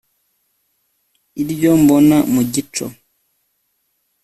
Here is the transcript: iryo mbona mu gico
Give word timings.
iryo 1.41 1.71
mbona 1.81 2.17
mu 2.33 2.41
gico 2.53 2.85